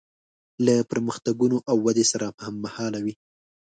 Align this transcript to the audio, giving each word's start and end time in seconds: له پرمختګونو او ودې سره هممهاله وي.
له 0.65 0.73
پرمختګونو 0.91 1.57
او 1.69 1.75
ودې 1.85 2.05
سره 2.11 2.27
هممهاله 2.45 2.99
وي. 3.05 3.13